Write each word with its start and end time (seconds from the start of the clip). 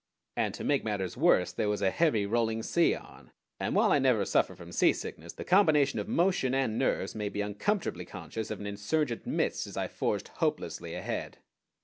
And 0.35 0.55
to 0.55 0.63
make 0.63 0.83
matters 0.83 1.15
worse 1.15 1.51
there 1.51 1.69
was 1.69 1.83
a 1.83 1.91
heavy 1.91 2.25
rolling 2.25 2.63
sea 2.63 2.95
on, 2.95 3.31
and, 3.59 3.75
while 3.75 3.91
I 3.91 3.99
never 3.99 4.25
suffer 4.25 4.55
from 4.55 4.71
seasickness, 4.71 5.33
the 5.33 5.43
combination 5.43 5.99
of 5.99 6.07
motion 6.07 6.55
and 6.55 6.79
nerves 6.79 7.13
made 7.13 7.35
me 7.35 7.41
uncomfortably 7.41 8.05
conscious 8.05 8.49
of 8.49 8.59
an 8.59 8.65
insurgent 8.65 9.27
midst 9.27 9.67
as 9.67 9.77
I 9.77 9.87
forged 9.87 10.29
hopelessly 10.29 10.95
ahead. 10.95 11.37